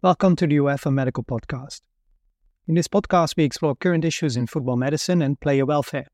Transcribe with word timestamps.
Welcome 0.00 0.36
to 0.36 0.46
the 0.46 0.58
UEFA 0.58 0.92
Medical 0.92 1.24
Podcast. 1.24 1.80
In 2.68 2.76
this 2.76 2.86
podcast, 2.86 3.36
we 3.36 3.42
explore 3.42 3.74
current 3.74 4.04
issues 4.04 4.36
in 4.36 4.46
football 4.46 4.76
medicine 4.76 5.20
and 5.20 5.40
player 5.40 5.66
welfare. 5.66 6.06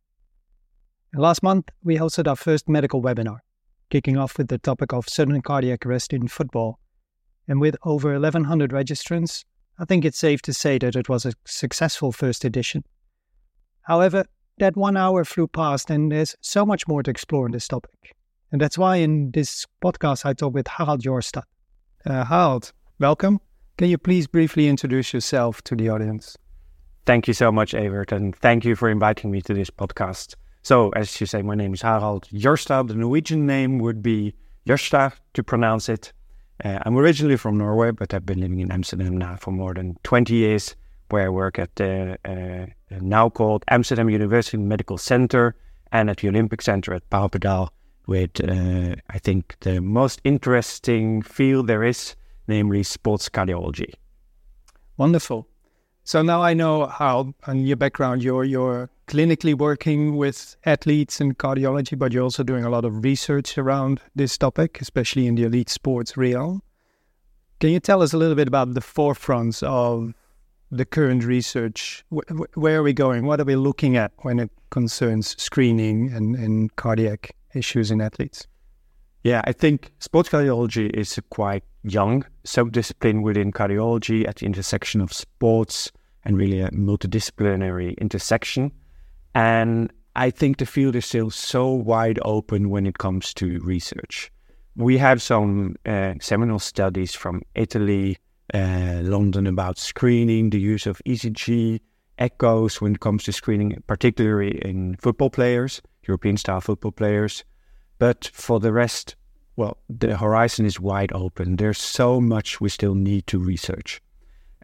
And 1.12 1.21
last 1.21 1.43
month, 1.43 1.69
we 1.83 1.99
hosted 1.99 2.27
our 2.27 2.35
first 2.35 2.67
medical 2.67 3.03
webinar, 3.03 3.41
kicking 3.91 4.17
off 4.17 4.39
with 4.39 4.49
the 4.49 4.57
topic 4.57 4.95
of 4.95 5.07
sudden 5.07 5.43
cardiac 5.43 5.85
arrest 5.85 6.15
in 6.15 6.29
football. 6.29 6.79
And 7.47 7.61
with 7.61 7.77
over 7.85 8.15
1,100 8.15 8.71
registrants, 8.71 9.44
I 9.78 9.85
think 9.85 10.06
it's 10.06 10.19
safe 10.19 10.40
to 10.42 10.54
say 10.54 10.78
that 10.78 10.96
it 10.96 11.10
was 11.10 11.26
a 11.26 11.35
successful 11.44 12.10
first 12.10 12.46
edition. 12.46 12.85
However, 13.82 14.24
that 14.60 14.78
one 14.78 14.96
hour 14.96 15.26
flew 15.26 15.46
past, 15.46 15.90
and 15.90 16.10
there's 16.10 16.34
so 16.41 16.64
much 16.64 16.88
more 16.88 17.02
to 17.02 17.10
explore 17.10 17.45
in 17.45 17.52
this 17.52 17.69
topic. 17.69 18.16
And 18.51 18.62
that's 18.62 18.78
why 18.78 18.96
in 18.96 19.30
this 19.32 19.66
podcast, 19.84 20.24
I 20.24 20.32
talk 20.32 20.55
with 20.55 20.69
Harald 20.69 21.02
Jorstad. 21.02 21.42
Uh, 22.06 22.24
Harald, 22.24 22.73
welcome. 22.98 23.41
Can 23.77 23.88
you 23.88 23.98
please 23.98 24.29
briefly 24.29 24.69
introduce 24.69 25.12
yourself 25.12 25.61
to 25.62 25.75
the 25.75 25.89
audience? 25.89 26.39
Thank 27.07 27.27
you 27.27 27.35
so 27.35 27.51
much, 27.51 27.75
Evert, 27.75 28.12
and 28.12 28.37
thank 28.37 28.65
you 28.65 28.77
for 28.77 28.89
inviting 28.89 29.33
me 29.33 29.43
to 29.43 29.53
this 29.53 29.69
podcast. 29.69 30.37
So, 30.62 30.91
as 30.91 31.21
you 31.21 31.27
say, 31.27 31.43
my 31.43 31.57
name 31.57 31.75
is 31.75 31.83
Harald 31.83 32.29
Jorstad. 32.33 32.87
The 32.87 32.95
Norwegian 32.95 33.47
name 33.47 33.81
would 33.81 34.01
be 34.01 34.33
Jørstad 34.65 35.15
to 35.33 35.43
pronounce 35.43 35.89
it. 35.89 36.12
Uh, 36.65 36.79
I'm 36.87 36.97
originally 36.97 37.37
from 37.37 37.59
Norway, 37.59 37.91
but 37.91 38.15
I've 38.15 38.25
been 38.25 38.39
living 38.39 38.61
in 38.61 38.71
Amsterdam 38.71 39.19
now 39.19 39.34
for 39.34 39.51
more 39.51 39.75
than 39.75 39.98
20 40.05 40.33
years, 40.33 40.77
where 41.09 41.27
I 41.27 41.29
work 41.29 41.59
at 41.59 41.75
the 41.75 42.17
uh, 42.25 42.67
now 43.01 43.29
called 43.29 43.65
Amsterdam 43.70 44.09
University 44.09 44.56
Medical 44.56 44.98
Center 44.98 45.56
and 45.91 46.09
at 46.09 46.19
the 46.19 46.29
Olympic 46.29 46.62
Center 46.62 46.95
at 46.95 47.11
Papendal, 47.11 47.70
with 48.06 48.41
uh, 48.41 48.95
I 49.11 49.19
think 49.19 49.56
the 49.62 49.81
most 49.81 50.20
interesting 50.23 51.23
field 51.23 51.67
there 51.67 51.83
is 51.83 52.15
namely 52.47 52.83
sports 52.83 53.29
cardiology. 53.29 53.93
Wonderful. 54.97 55.48
So 56.05 56.23
now 56.23 56.42
I 56.42 56.53
know 56.53 56.87
how, 56.87 57.34
on 57.47 57.61
your 57.67 57.77
background, 57.77 58.23
you're 58.23 58.45
you're 58.45 58.91
clinically 59.06 59.55
working 59.55 60.17
with 60.17 60.56
athletes 60.65 61.20
in 61.20 61.34
cardiology, 61.34 61.98
but 61.98 62.12
you're 62.12 62.22
also 62.22 62.42
doing 62.42 62.65
a 62.65 62.70
lot 62.70 62.84
of 62.84 63.03
research 63.03 63.56
around 63.59 64.00
this 64.15 64.37
topic, 64.37 64.81
especially 64.81 65.27
in 65.27 65.34
the 65.34 65.45
elite 65.45 65.70
sports 65.70 66.17
realm. 66.17 66.62
Can 67.61 67.70
you 67.70 67.81
tell 67.81 68.03
us 68.03 68.12
a 68.12 68.19
little 68.19 68.34
bit 68.34 68.48
about 68.48 68.75
the 68.75 68.81
forefronts 68.81 69.62
of 69.62 70.12
the 70.70 70.84
current 70.84 71.25
research? 71.25 72.05
where 72.11 72.78
are 72.78 72.83
we 72.83 72.92
going? 72.92 73.25
What 73.27 73.41
are 73.41 73.45
we 73.45 73.56
looking 73.56 73.97
at 73.97 74.12
when 74.19 74.39
it 74.39 74.50
concerns 74.70 75.41
screening 75.41 76.12
and, 76.12 76.37
and 76.37 76.75
cardiac 76.77 77.34
issues 77.55 77.91
in 77.91 78.00
athletes? 78.00 78.47
Yeah, 79.22 79.41
I 79.45 79.53
think 79.53 79.92
sports 80.00 80.28
cardiology 80.28 80.91
is 80.91 81.17
a 81.17 81.22
quite 81.22 81.65
young 81.85 82.25
subdiscipline 82.45 83.23
within 83.23 83.53
cardiology 83.53 84.27
at 84.27 84.37
the 84.37 84.47
intersection 84.47 85.01
of 85.01 85.13
sports 85.13 85.93
and 86.25 86.37
really 86.37 86.61
a 86.61 86.71
multidisciplinary 86.71 87.97
intersection. 87.99 88.73
And 89.35 89.93
I 90.17 90.31
think 90.31 90.59
the 90.59 90.67
field 90.67 90.97
is 90.97 91.07
still 91.07 91.31
so 91.31 91.71
wide 91.71 92.19
open 92.25 92.71
when 92.71 92.87
it 92.87 92.99
comes 92.99 93.35
to 93.35 93.61
research. 93.61 94.31
We 94.77 94.99
have 94.99 95.23
some 95.23 95.77
uh, 95.87 96.15
seminal 96.21 96.59
studies 96.59 97.15
from 97.15 97.43
Italy, 97.55 98.19
uh, 98.53 99.01
London 99.03 99.47
about 99.47 99.79
screening, 99.79 100.51
the 100.51 100.61
use 100.61 100.87
of 100.87 101.01
ECG, 101.07 101.81
echoes 102.19 102.81
when 102.81 102.95
it 102.95 103.01
comes 103.01 103.25
to 103.25 103.33
screening, 103.33 103.83
particularly 103.87 104.61
in 104.65 104.97
football 104.97 105.31
players, 105.31 105.83
European 106.07 106.37
style 106.37 106.61
football 106.61 106.93
players. 106.93 107.45
But 107.99 108.31
for 108.33 108.61
the 108.61 108.73
rest, 108.73 109.17
well, 109.56 109.78
the 109.88 110.16
horizon 110.16 110.66
is 110.66 110.80
wide 110.80 111.12
open. 111.12 111.56
There's 111.56 111.78
so 111.78 112.20
much 112.20 112.60
we 112.60 112.69
still 112.69 112.94
need 112.94 113.27
to 113.28 113.38
research. 113.38 114.00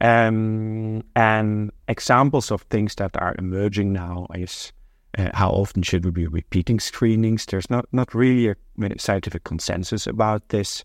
Um, 0.00 1.02
and 1.14 1.70
examples 1.86 2.50
of 2.50 2.62
things 2.62 2.94
that 2.96 3.16
are 3.16 3.34
emerging 3.38 3.92
now 3.92 4.26
is 4.34 4.72
uh, 5.18 5.30
how 5.34 5.50
often 5.50 5.82
should 5.82 6.04
we 6.04 6.10
be 6.10 6.26
repeating 6.26 6.80
screenings? 6.80 7.44
There's 7.46 7.68
not, 7.68 7.86
not 7.92 8.14
really 8.14 8.48
a 8.48 8.56
scientific 8.98 9.44
consensus 9.44 10.06
about 10.06 10.48
this. 10.48 10.84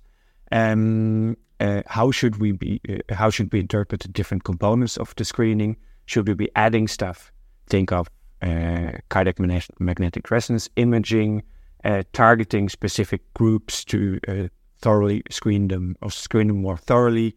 Um, 0.51 1.37
uh, 1.59 1.83
how 1.87 2.11
should 2.11 2.37
we 2.37 2.51
be? 2.51 2.81
Uh, 2.89 3.15
how 3.15 3.29
should 3.29 3.51
we 3.53 3.59
interpret 3.59 4.01
the 4.01 4.09
different 4.09 4.43
components 4.43 4.97
of 4.97 5.15
the 5.15 5.23
screening? 5.23 5.77
Should 6.05 6.27
we 6.27 6.33
be 6.33 6.49
adding 6.55 6.87
stuff? 6.87 7.31
Think 7.67 7.91
of 7.91 8.09
uh, 8.41 8.91
cardiac 9.09 9.39
magnetic 9.79 10.29
resonance 10.29 10.69
imaging, 10.75 11.43
uh, 11.85 12.03
targeting 12.13 12.67
specific 12.67 13.21
groups 13.35 13.85
to 13.85 14.19
uh, 14.27 14.47
thoroughly 14.79 15.21
screen 15.29 15.67
them 15.67 15.95
or 16.01 16.11
screen 16.11 16.47
them 16.47 16.61
more 16.61 16.77
thoroughly. 16.77 17.35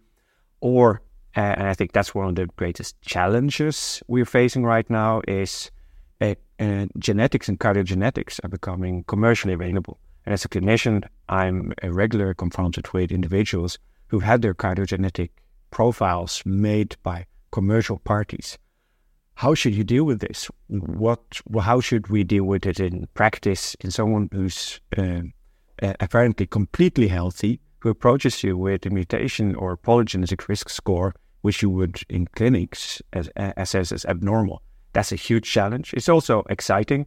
Or, 0.60 1.03
uh, 1.36 1.41
and 1.41 1.69
I 1.69 1.75
think 1.75 1.92
that's 1.92 2.14
one 2.14 2.28
of 2.31 2.34
the 2.34 2.47
greatest 2.56 3.00
challenges 3.03 4.03
we're 4.08 4.25
facing 4.25 4.64
right 4.64 4.88
now 4.91 5.20
is 5.28 5.70
uh, 6.20 6.34
genetics 6.98 7.48
and 7.48 7.60
cardiogenetics 7.60 8.41
are 8.42 8.48
becoming 8.48 9.04
commercially 9.04 9.53
available. 9.53 9.98
And 10.25 10.32
as 10.32 10.44
a 10.44 10.48
clinician, 10.48 11.04
I'm 11.28 11.72
regularly 11.84 12.34
confronted 12.34 12.92
with 12.92 13.12
individuals 13.12 13.78
who've 14.08 14.22
had 14.22 14.42
their 14.42 14.54
cardiogenetic 14.54 15.31
profiles 15.70 16.42
made 16.44 16.97
by 17.03 17.26
commercial 17.53 17.98
parties 17.98 18.58
how 19.38 19.54
should 19.54 19.72
you 19.72 19.84
deal 19.84 20.03
with 20.03 20.19
this? 20.19 20.50
What, 20.66 21.21
how 21.60 21.81
should 21.81 22.09
we 22.09 22.25
deal 22.25 22.43
with 22.43 22.66
it 22.66 22.81
in 22.81 23.06
practice 23.15 23.76
in 23.76 23.93
someone 23.93 24.28
who's 24.32 24.81
uh, 24.97 25.21
apparently 25.81 26.44
completely 26.44 27.06
healthy, 27.06 27.60
who 27.78 27.88
approaches 27.88 28.43
you 28.43 28.59
with 28.59 28.84
a 28.84 28.91
mutation 28.91 29.54
or 29.54 29.76
polygenetic 29.76 30.49
risk 30.49 30.69
score, 30.69 31.15
which 31.43 31.62
you 31.62 31.71
would 31.71 32.00
in 32.09 32.26
clinics 32.26 33.00
as, 33.12 33.31
assess 33.37 33.93
as 33.93 34.04
abnormal? 34.06 34.60
That's 34.93 35.12
a 35.12 35.16
huge 35.16 35.49
challenge. 35.49 35.94
It's 35.94 36.09
also 36.09 36.43
exciting. 36.50 37.06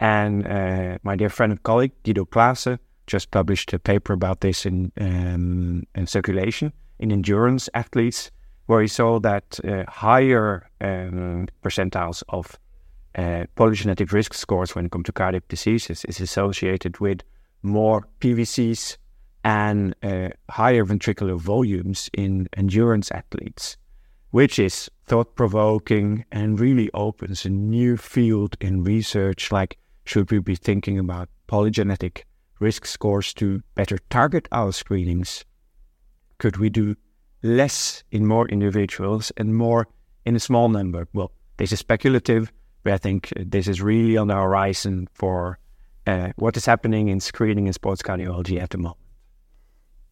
And 0.00 0.48
uh, 0.48 0.98
my 1.04 1.14
dear 1.14 1.28
friend 1.28 1.52
and 1.52 1.62
colleague, 1.62 1.92
Guido 2.02 2.24
Claessen, 2.24 2.80
just 3.06 3.30
published 3.30 3.72
a 3.72 3.78
paper 3.78 4.12
about 4.12 4.40
this 4.40 4.66
in, 4.66 4.90
um, 5.00 5.84
in 5.94 6.08
circulation 6.08 6.72
in 6.98 7.12
endurance 7.12 7.68
athletes 7.72 8.32
where 8.68 8.82
he 8.82 8.86
saw 8.86 9.18
that 9.18 9.58
uh, 9.64 9.82
higher 9.88 10.68
um, 10.82 11.48
percentiles 11.64 12.22
of 12.28 12.58
uh, 13.14 13.44
polygenetic 13.56 14.12
risk 14.12 14.34
scores 14.34 14.74
when 14.74 14.84
it 14.84 14.92
comes 14.92 15.06
to 15.06 15.12
cardiac 15.12 15.48
diseases 15.48 16.04
is 16.04 16.20
associated 16.20 17.00
with 17.00 17.22
more 17.62 18.06
PVCs 18.20 18.98
and 19.42 19.94
uh, 20.02 20.28
higher 20.50 20.84
ventricular 20.84 21.40
volumes 21.40 22.10
in 22.12 22.46
endurance 22.58 23.10
athletes, 23.10 23.78
which 24.32 24.58
is 24.58 24.90
thought 25.06 25.34
provoking 25.34 26.26
and 26.30 26.60
really 26.60 26.90
opens 26.92 27.46
a 27.46 27.48
new 27.48 27.96
field 27.96 28.54
in 28.60 28.84
research. 28.84 29.50
Like, 29.50 29.78
should 30.04 30.30
we 30.30 30.40
be 30.40 30.56
thinking 30.56 30.98
about 30.98 31.30
polygenetic 31.48 32.24
risk 32.60 32.84
scores 32.84 33.32
to 33.34 33.62
better 33.74 33.96
target 34.10 34.46
our 34.52 34.72
screenings? 34.72 35.46
Could 36.36 36.58
we 36.58 36.68
do 36.68 36.96
less 37.42 38.02
in 38.10 38.26
more 38.26 38.48
individuals 38.48 39.32
and 39.36 39.54
more 39.54 39.88
in 40.24 40.36
a 40.36 40.40
small 40.40 40.68
number. 40.68 41.08
Well, 41.12 41.32
this 41.56 41.72
is 41.72 41.78
speculative, 41.78 42.52
but 42.82 42.92
I 42.92 42.98
think 42.98 43.32
this 43.36 43.68
is 43.68 43.80
really 43.80 44.16
on 44.16 44.28
the 44.28 44.34
horizon 44.34 45.08
for 45.12 45.58
uh, 46.06 46.30
what 46.36 46.56
is 46.56 46.66
happening 46.66 47.08
in 47.08 47.20
screening 47.20 47.66
in 47.66 47.72
sports 47.72 48.02
cardiology 48.02 48.60
at 48.60 48.70
the 48.70 48.78
moment. 48.78 48.98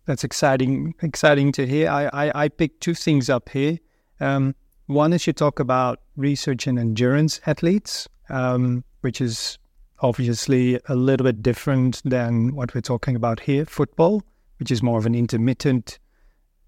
That's 0.07 0.25
exciting, 0.25 0.95
exciting 1.03 1.53
to 1.53 1.67
hear. 1.67 1.91
I, 1.91 2.09
I, 2.13 2.45
I 2.45 2.49
picked 2.49 2.81
two 2.81 2.95
things 2.95 3.29
up 3.29 3.49
here. 3.49 3.79
Um, 4.21 4.55
one 4.87 5.13
is 5.13 5.27
you 5.27 5.33
talk 5.33 5.59
about 5.59 6.01
research 6.17 6.69
in 6.69 6.79
endurance 6.79 7.41
athletes, 7.45 8.09
um, 8.29 8.85
which 9.01 9.21
is 9.21 9.59
obviously 10.01 10.79
a 10.89 10.95
little 10.95 11.25
bit 11.25 11.43
different 11.43 12.03
than 12.05 12.55
what 12.55 12.75
we're 12.75 12.83
talking 12.83 13.17
about 13.17 13.41
here, 13.41 13.65
football, 13.65 14.23
which 14.59 14.71
is 14.71 14.83
more 14.83 14.99
of 14.99 15.07
an 15.07 15.15
intermittent, 15.15 15.99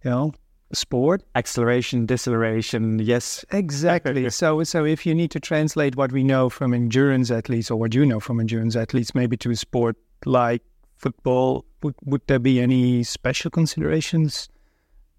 you 0.05 0.11
know, 0.11 0.33
sport 0.73 1.23
acceleration 1.35 2.05
deceleration 2.05 2.99
yes 2.99 3.45
exactly. 3.53 4.29
so 4.29 4.63
so 4.63 4.85
if 4.85 5.07
you 5.07 5.15
need 5.15 5.31
to 5.31 5.41
translate 5.41 5.97
what 5.97 6.13
we 6.13 6.23
know 6.23 6.51
from 6.51 6.75
endurance 6.75 7.31
athletes 7.31 7.71
or 7.71 7.79
what 7.79 7.95
you 7.95 8.05
know 8.05 8.21
from 8.21 8.39
endurance 8.39 8.77
athletes 8.77 9.15
maybe 9.15 9.37
to 9.37 9.51
a 9.51 9.57
sport 9.57 9.97
like 10.27 10.63
football 10.99 11.65
would, 11.83 11.95
would 12.05 12.21
there 12.27 12.39
be 12.39 12.61
any 12.61 13.03
special 13.03 13.51
considerations 13.51 14.49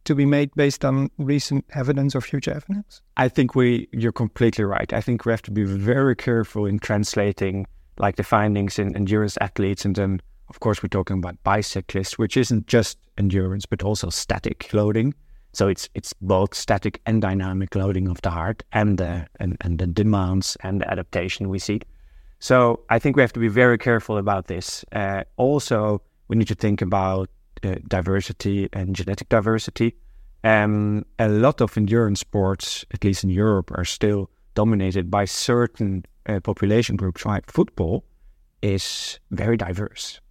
to 0.05 0.15
be 0.15 0.25
made 0.25 0.53
based 0.55 0.85
on 0.85 1.09
recent 1.17 1.65
evidence 1.73 2.15
or 2.15 2.21
future 2.21 2.51
evidence? 2.51 3.01
I 3.17 3.27
think 3.27 3.55
we 3.55 3.87
you're 3.91 4.11
completely 4.11 4.63
right. 4.63 4.91
I 4.93 5.01
think 5.01 5.25
we 5.25 5.31
have 5.31 5.41
to 5.43 5.51
be 5.51 5.63
very 5.63 6.15
careful 6.15 6.65
in 6.65 6.79
translating 6.79 7.65
like 7.97 8.15
the 8.15 8.23
findings 8.23 8.79
in 8.79 8.95
endurance 8.95 9.37
athletes. 9.41 9.85
And 9.85 9.95
then 9.95 10.21
of 10.49 10.59
course 10.59 10.81
we're 10.81 10.89
talking 10.89 11.19
about 11.19 11.41
bicyclists 11.43 12.17
which 12.17 12.37
isn't 12.37 12.67
just 12.67 12.97
endurance 13.17 13.65
but 13.65 13.83
also 13.83 14.09
static 14.09 14.73
loading 14.73 15.13
so 15.59 15.67
it's 15.67 15.89
it's 15.93 16.13
both 16.21 16.55
static 16.55 17.01
and 17.05 17.21
dynamic 17.21 17.75
loading 17.75 18.07
of 18.07 18.21
the 18.21 18.29
heart 18.29 18.63
and 18.71 18.97
the 18.97 19.27
and, 19.41 19.57
and 19.59 19.77
the 19.77 19.87
demands 19.87 20.55
and 20.61 20.79
the 20.79 20.89
adaptation 20.89 21.49
we 21.49 21.59
see. 21.59 21.81
So 22.39 22.79
I 22.89 22.97
think 22.99 23.17
we 23.17 23.21
have 23.23 23.33
to 23.33 23.41
be 23.41 23.49
very 23.49 23.77
careful 23.77 24.17
about 24.17 24.47
this. 24.47 24.85
Uh, 24.93 25.23
also, 25.35 26.01
we 26.29 26.37
need 26.37 26.47
to 26.47 26.55
think 26.55 26.81
about 26.81 27.29
uh, 27.65 27.75
diversity 27.89 28.69
and 28.71 28.95
genetic 28.95 29.27
diversity. 29.27 29.95
Um, 30.45 31.05
a 31.17 31.27
lot 31.27 31.59
of 31.59 31.77
endurance 31.77 32.21
sports, 32.21 32.85
at 32.93 33.03
least 33.03 33.25
in 33.25 33.29
Europe, 33.29 33.69
are 33.75 33.83
still 33.83 34.29
dominated 34.55 35.11
by 35.11 35.25
certain 35.25 36.05
uh, 36.25 36.39
population 36.39 36.95
groups. 36.95 37.25
Like 37.25 37.51
football 37.51 38.05
is 38.61 39.19
very 39.31 39.57
diverse. 39.57 40.21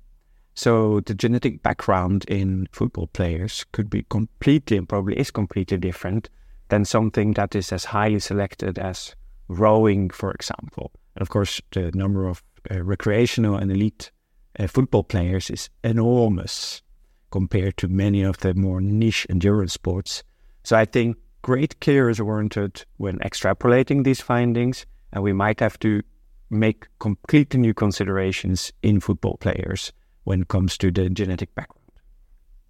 So 0.59 0.99
the 0.99 1.15
genetic 1.15 1.63
background 1.63 2.25
in 2.27 2.67
football 2.73 3.07
players 3.07 3.65
could 3.71 3.89
be 3.89 4.03
completely 4.11 4.77
and 4.77 4.89
probably 4.89 5.17
is 5.17 5.31
completely 5.31 5.79
different 5.79 6.31
than 6.69 6.85
something 6.85 7.35
that 7.35 7.55
is 7.55 7.73
as 7.73 7.85
highly 7.85 8.19
selected 8.19 8.77
as 8.77 9.15
rowing, 9.47 10.11
for 10.11 10.33
example. 10.33 10.91
And 11.15 11.23
of 11.23 11.29
course, 11.29 11.61
the 11.71 11.93
number 11.95 12.27
of 12.27 12.43
uh, 12.69 12.83
recreational 12.83 13.55
and 13.55 13.71
elite 13.71 14.11
uh, 14.59 14.67
football 14.67 15.05
players 15.05 15.49
is 15.49 15.71
enormous 15.85 16.83
compared 17.31 17.77
to 17.77 17.87
many 17.87 18.25
of 18.25 18.39
the 18.39 18.53
more 18.53 18.81
niche 18.81 19.29
endurance 19.31 19.75
sports. 19.75 20.25
So 20.65 20.77
I 20.77 20.87
think 20.87 21.19
great 21.43 21.79
care 21.79 22.11
is 22.11 22.21
warranted 22.21 22.85
when 22.97 23.21
extrapolating 23.21 24.03
these 24.03 24.21
findings, 24.21 24.87
and 25.13 25.23
we 25.23 25.33
might 25.33 25.61
have 25.61 25.79
to 25.79 26.03
make 26.51 26.89
completely 26.99 27.61
new 27.61 27.75
considerations 27.75 28.73
in 28.83 28.99
football 28.99 29.37
players 29.37 29.93
when 30.29 30.43
it 30.43 30.49
comes 30.49 30.77
to 30.77 30.91
the 30.91 31.09
genetic 31.09 31.55
background. 31.55 31.91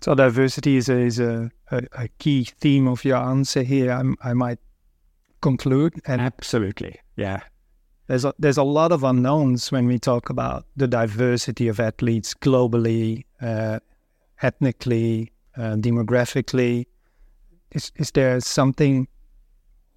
So 0.01 0.15
diversity 0.15 0.77
is 0.77 0.89
a, 0.89 0.97
is 0.97 1.19
a, 1.19 1.51
a, 1.73 1.83
a 1.93 2.09
key 2.21 2.45
theme 2.45 2.87
of 2.87 3.05
your 3.05 3.17
answer 3.17 3.63
here. 3.63 3.91
I, 3.91 4.31
I 4.31 4.33
might 4.33 4.61
conclude. 5.43 5.95
And 6.07 6.21
Absolutely, 6.21 7.01
yeah. 7.17 7.41
There's 8.07 8.25
a, 8.25 8.33
there's 8.39 8.59
a 8.59 8.63
lot 8.63 8.93
of 8.93 9.03
unknowns 9.03 9.73
when 9.73 9.87
we 9.87 9.99
talk 9.99 10.31
about 10.31 10.67
the 10.77 10.87
diversity 10.87 11.67
of 11.67 11.81
athletes 11.81 12.33
globally, 12.33 13.25
uh, 13.43 13.81
ethnically, 14.41 15.33
uh, 15.57 15.75
demographically. 15.75 16.87
Is 17.73 17.93
is 17.97 18.13
there 18.13 18.41
something 18.41 19.09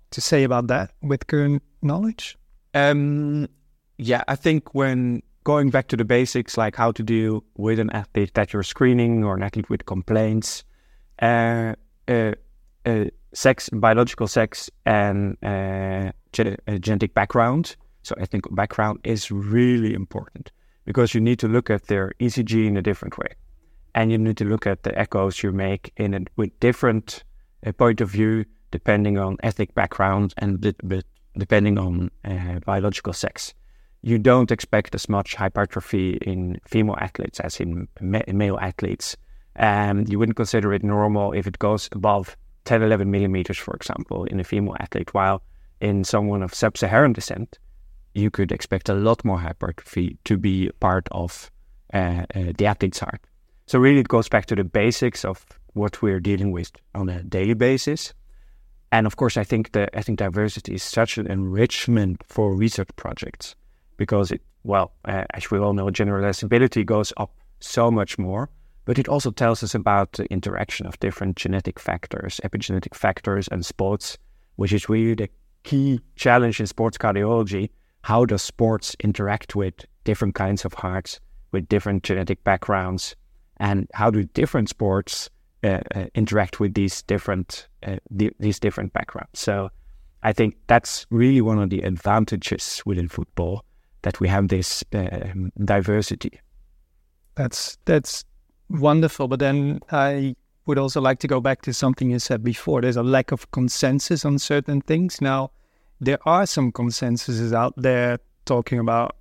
to 0.10 0.20
say 0.20 0.44
about 0.44 0.68
that 0.68 0.92
with 1.02 1.28
current 1.28 1.64
knowledge? 1.82 2.38
Um, 2.74 3.48
yeah, 3.98 4.24
I 4.28 4.36
think 4.36 4.76
when 4.76 5.22
going 5.44 5.70
back 5.70 5.88
to 5.88 5.98
the 5.98 6.06
basics, 6.06 6.58
like 6.58 6.76
how 6.76 6.92
to 6.92 7.04
deal 7.04 7.44
with 7.56 7.80
an 7.80 7.90
athlete 7.92 8.34
that 8.36 8.54
you're 8.54 8.64
screening 8.64 9.24
or 9.24 9.36
an 9.36 9.44
athlete 9.44 9.70
with 9.70 9.86
complaints, 9.86 10.64
uh, 11.22 11.74
uh, 12.08 12.34
uh, 12.86 13.06
sex, 13.34 13.70
biological 13.74 14.28
sex, 14.28 14.70
and 14.86 15.38
uh, 15.44 16.12
uh, 16.40 16.78
genetic 16.80 17.14
background. 17.14 17.76
So 18.04 18.16
ethnic 18.20 18.44
background 18.52 19.00
is 19.04 19.32
really 19.32 19.94
important 19.94 20.52
because 20.86 21.14
you 21.14 21.22
need 21.22 21.40
to 21.40 21.48
look 21.48 21.70
at 21.70 21.88
their 21.88 22.14
ECG 22.20 22.68
in 22.68 22.78
a 22.78 22.82
different 22.82 23.18
way, 23.18 23.36
and 23.94 24.12
you 24.12 24.18
need 24.18 24.38
to 24.38 24.46
look 24.46 24.66
at 24.66 24.84
the 24.84 24.98
echoes 24.98 25.44
you 25.44 25.52
make 25.52 25.94
in 25.98 26.14
a 26.14 26.20
with 26.36 26.60
different 26.60 27.24
uh, 27.66 27.72
point 27.72 28.02
of 28.02 28.10
view 28.10 28.46
depending 28.72 29.18
on 29.18 29.38
ethnic 29.44 29.76
background 29.76 30.34
and 30.38 30.74
depending 31.38 31.78
on 31.78 32.10
biological 32.66 33.12
sex 33.12 33.54
you 34.02 34.18
don't 34.18 34.52
expect 34.52 34.96
as 34.96 35.08
much 35.08 35.36
hypertrophy 35.36 36.18
in 36.22 36.60
female 36.66 36.98
athletes 37.00 37.40
as 37.40 37.60
in 37.60 37.88
ma- 38.00 38.22
male 38.28 38.58
athletes. 38.60 39.16
Um, 39.58 40.06
you 40.08 40.18
wouldn't 40.18 40.38
consider 40.38 40.74
it 40.74 40.84
normal 40.84 41.34
if 41.34 41.46
it 41.46 41.60
goes 41.60 41.90
above 41.92 42.36
10, 42.66 42.82
11 42.82 43.10
millimeters, 43.10 43.58
for 43.58 43.76
example, 43.76 44.26
in 44.26 44.40
a 44.40 44.44
female 44.44 44.76
athlete, 44.80 45.14
while 45.14 45.44
in 45.80 46.04
someone 46.04 46.42
of 46.42 46.54
sub 46.54 46.78
Saharan 46.78 47.14
descent, 47.14 47.60
you 48.14 48.30
could 48.30 48.52
expect 48.52 48.90
a 48.90 48.94
lot 48.94 49.24
more 49.24 49.40
hypertrophy 49.40 50.18
to 50.26 50.38
be 50.38 50.70
part 50.80 51.08
of 51.12 51.52
uh, 51.94 52.26
uh, 52.36 52.54
the 52.58 52.66
athlete's 52.66 53.00
heart. 53.00 53.22
So, 53.68 53.80
really, 53.80 54.00
it 54.00 54.08
goes 54.08 54.30
back 54.30 54.48
to 54.48 54.56
the 54.56 54.64
basics 54.64 55.24
of 55.24 55.46
what 55.74 56.02
we're 56.02 56.20
dealing 56.20 56.52
with 56.52 56.72
on 56.94 57.10
a 57.10 57.24
daily 57.24 57.54
basis. 57.54 58.14
And 58.92 59.08
of 59.08 59.16
course, 59.16 59.38
I 59.38 59.46
think 59.46 59.72
the 59.72 59.94
ethnic 59.96 60.18
diversity 60.18 60.76
is 60.76 60.84
such 60.84 61.18
an 61.18 61.28
enrichment 61.28 62.22
for 62.28 62.54
research 62.54 62.90
projects 62.98 63.56
because 64.02 64.32
it, 64.32 64.42
well, 64.64 64.94
uh, 65.06 65.26
as 65.36 65.52
we 65.52 65.60
all 65.60 65.74
know, 65.74 65.86
generalizability 65.86 66.84
goes 66.84 67.14
up 67.18 67.32
so 67.60 67.92
much 67.92 68.18
more. 68.18 68.50
But 68.86 68.98
it 68.98 69.08
also 69.08 69.30
tells 69.30 69.62
us 69.62 69.76
about 69.76 70.14
the 70.14 70.26
interaction 70.34 70.88
of 70.88 71.00
different 71.00 71.36
genetic 71.36 71.80
factors, 71.80 72.42
epigenetic 72.44 72.96
factors, 72.96 73.48
and 73.50 73.64
sports, 73.64 74.18
which 74.56 74.74
is 74.74 74.90
really 74.90 75.14
the 75.14 75.30
key 75.62 76.02
challenge 76.16 76.60
in 76.60 76.66
sports 76.66 76.98
cardiology. 76.98 77.70
How 78.02 78.26
does 78.26 78.42
sports 78.42 78.96
interact 79.04 79.56
with 79.56 79.76
different 80.04 80.34
kinds 80.34 80.66
of 80.66 80.74
hearts, 80.74 81.20
with 81.52 81.70
different 81.70 82.02
genetic 82.02 82.44
backgrounds, 82.44 83.16
and 83.58 83.88
how 83.94 84.10
do 84.10 84.24
different 84.24 84.68
sports 84.70 85.30
uh, 85.64 85.82
uh, 85.94 86.06
interact 86.16 86.60
with 86.60 86.74
these 86.74 87.04
different 87.04 87.68
uh, 87.86 87.98
these 88.10 88.60
different 88.60 88.94
backgrounds? 88.94 89.40
So, 89.40 89.70
I 90.24 90.34
think 90.34 90.56
that's 90.66 91.06
really 91.12 91.42
one 91.42 91.60
of 91.60 91.70
the 91.70 91.82
advantages 91.82 92.82
within 92.84 93.08
football 93.08 93.64
that 94.04 94.20
we 94.20 94.28
have 94.28 94.48
this 94.48 94.84
uh, 94.94 95.34
diversity. 95.64 96.40
That's 97.36 97.78
that's 97.86 98.26
wonderful. 98.70 99.28
But 99.28 99.40
then 99.40 99.80
I 99.92 100.36
would 100.66 100.78
also 100.78 101.02
like 101.02 101.20
to 101.20 101.28
go 101.28 101.42
back 101.42 101.62
to 101.64 101.74
something 101.74 102.12
you 102.12 102.20
said 102.20 102.44
before. 102.44 102.82
There's 102.82 102.98
a 102.98 103.04
lack 103.04 103.32
of 103.32 103.50
consensus 103.52 104.26
on 104.26 104.40
certain 104.40 104.82
things. 104.82 105.22
Now, 105.22 105.52
there 106.00 106.20
are 106.26 106.46
some 106.46 106.72
consensuses 106.72 107.54
out 107.54 107.74
there 107.78 108.20
talking 108.46 108.80
about 108.80 109.16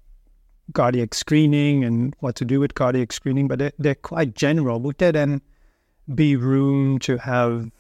cardiac 0.75 1.15
screening 1.15 1.85
and 1.85 2.15
what 2.21 2.37
to 2.37 2.45
do 2.45 2.61
with 2.61 2.75
cardiac 2.75 3.13
screening, 3.13 3.49
but 3.49 3.59
they're, 3.59 3.73
they're 3.79 3.95
quite 3.95 4.35
general. 4.35 4.81
Would 4.81 4.99
there 4.99 5.13
then 5.13 5.41
be 6.15 6.37
room 6.37 6.99
to 7.01 7.17
have 7.19 7.71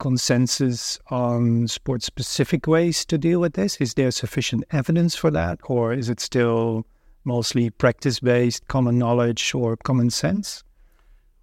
consensus 0.00 0.98
on 1.10 1.68
sport 1.68 2.02
specific 2.02 2.66
ways 2.66 3.04
to 3.04 3.16
deal 3.16 3.38
with 3.38 3.52
this? 3.52 3.76
Is 3.76 3.94
there 3.94 4.10
sufficient 4.10 4.64
evidence 4.72 5.14
for 5.14 5.30
that, 5.30 5.60
or 5.64 5.92
is 5.92 6.08
it 6.08 6.18
still 6.18 6.84
mostly 7.24 7.70
practice 7.70 8.18
based, 8.18 8.66
common 8.66 8.98
knowledge, 8.98 9.54
or 9.54 9.76
common 9.76 10.10
sense? 10.10 10.64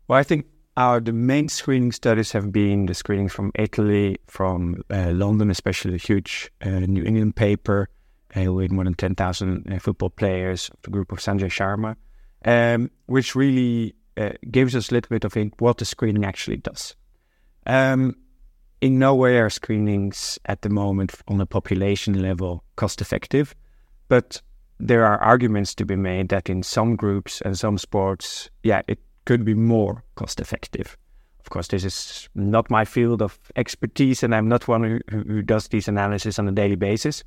Well, 0.08 0.20
I 0.20 0.24
think 0.24 0.46
our 0.76 1.00
the 1.00 1.14
main 1.14 1.48
screening 1.48 1.94
studies 1.94 2.32
have 2.34 2.52
been 2.52 2.88
the 2.88 2.94
screenings 2.94 3.32
from 3.32 3.52
Italy, 3.56 4.18
from 4.28 4.84
uh, 4.90 5.12
London, 5.12 5.50
especially 5.50 5.92
the 5.92 5.98
huge 5.98 6.52
uh, 6.62 6.70
New 6.96 7.04
England 7.04 7.36
paper 7.36 7.90
uh, 8.36 8.52
with 8.52 8.72
more 8.72 8.84
than 8.84 8.94
10,000 8.94 9.72
uh, 9.72 9.80
football 9.80 10.10
players, 10.10 10.70
the 10.84 10.90
group 10.90 11.12
of 11.12 11.20
Sanjay 11.20 11.50
Sharma, 11.50 11.96
um, 12.46 12.92
which 13.06 13.36
really 13.36 13.96
uh, 14.18 14.32
gives 14.52 14.76
us 14.76 14.92
a 14.92 14.94
little 14.96 15.10
bit 15.10 15.24
of 15.24 15.36
what 15.60 15.78
the 15.78 15.86
screening 15.86 16.26
actually 16.26 16.58
does. 16.58 16.96
Um, 17.66 18.16
in 18.82 19.00
no 19.00 19.16
way 19.16 19.38
are 19.40 19.50
screenings 19.50 20.40
at 20.46 20.62
the 20.62 20.70
moment 20.70 21.16
on 21.28 21.42
a 21.42 21.46
population 21.46 22.22
level 22.22 22.64
cost 22.76 23.02
effective, 23.02 23.56
but 24.08 24.42
there 24.80 25.06
are 25.06 25.18
arguments 25.18 25.74
to 25.76 25.86
be 25.86 25.96
made 25.96 26.30
that 26.30 26.50
in 26.50 26.64
some 26.64 26.96
groups 26.96 27.42
and 27.42 27.58
some 27.58 27.78
sports, 27.78 28.50
yeah, 28.64 28.82
it 28.88 29.00
could 29.26 29.44
be 29.44 29.56
more 29.56 30.04
cost 30.16 30.40
effective. 30.40 30.98
Of 31.40 31.50
course, 31.50 31.68
this 31.70 31.84
is 31.84 32.30
not 32.36 32.70
my 32.70 32.86
field 32.86 33.22
of 33.22 33.40
expertise, 33.56 34.22
and 34.22 34.36
I'm 34.36 34.48
not 34.48 34.68
one 34.68 34.84
who, 34.84 35.00
who 35.10 35.42
does 35.42 35.70
these 35.70 35.88
analysis 35.88 36.38
on 36.38 36.48
a 36.48 36.52
daily 36.52 36.76
basis. 36.76 37.24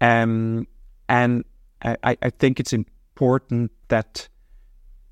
Um, 0.00 0.66
and 1.08 1.44
I, 1.82 2.16
I 2.22 2.30
think 2.30 2.60
it's 2.60 2.72
important 2.72 3.72
that 3.88 4.28